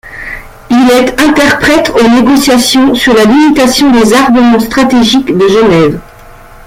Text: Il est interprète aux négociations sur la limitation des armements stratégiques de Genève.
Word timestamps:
Il 0.71 0.89
est 0.89 1.21
interprète 1.21 1.91
aux 1.91 2.09
négociations 2.09 2.95
sur 2.95 3.13
la 3.13 3.23
limitation 3.25 3.91
des 3.91 4.13
armements 4.15 4.59
stratégiques 4.59 5.27
de 5.37 5.47
Genève. 5.47 5.99